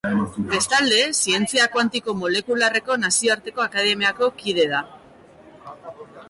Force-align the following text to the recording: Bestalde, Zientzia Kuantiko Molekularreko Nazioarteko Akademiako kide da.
Bestalde, 0.51 1.01
Zientzia 1.17 1.67
Kuantiko 1.75 2.15
Molekularreko 2.21 2.97
Nazioarteko 3.03 3.65
Akademiako 3.67 4.31
kide 4.41 4.67
da. 4.73 4.83